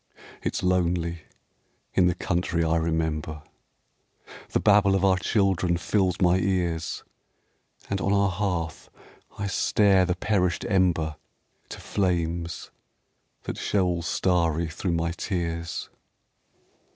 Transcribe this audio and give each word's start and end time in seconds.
It's 0.41 0.63
lonely 0.63 1.21
in 1.93 2.07
the 2.07 2.15
country 2.15 2.63
I 2.63 2.77
remember. 2.77 3.43
The 4.49 4.59
babble 4.59 4.95
of 4.95 5.05
our 5.05 5.19
children 5.19 5.77
fills 5.77 6.15
my 6.19 6.39
ears, 6.39 7.03
And 7.87 8.01
on 8.01 8.11
our 8.11 8.31
hearth 8.31 8.89
I 9.37 9.45
stare 9.45 10.05
the 10.07 10.15
perished 10.15 10.65
ember 10.67 11.17
To 11.69 11.79
flames 11.79 12.71
that 13.43 13.59
show 13.59 13.85
all 13.85 14.01
starry 14.01 14.65
thro' 14.69 14.89
my 14.89 15.11
tears. 15.11 15.91